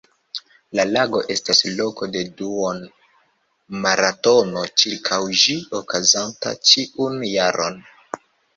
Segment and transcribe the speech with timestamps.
[0.77, 7.81] La lago estas loko de duon-maratono ĉirkaŭ ĝi, okazanta ĉiun jaron.